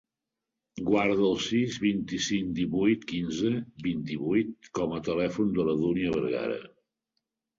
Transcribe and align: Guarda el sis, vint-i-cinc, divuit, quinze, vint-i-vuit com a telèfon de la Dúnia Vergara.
Guarda 0.85 1.25
el 1.31 1.35
sis, 1.47 1.75
vint-i-cinc, 1.83 2.47
divuit, 2.61 3.03
quinze, 3.11 3.51
vint-i-vuit 3.87 4.71
com 4.81 4.95
a 4.97 5.01
telèfon 5.09 5.51
de 5.59 5.67
la 5.69 5.75
Dúnia 5.83 6.15
Vergara. 6.17 6.57